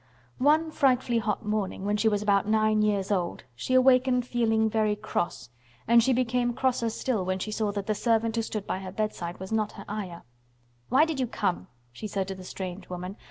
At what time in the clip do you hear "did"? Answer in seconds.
11.05-11.19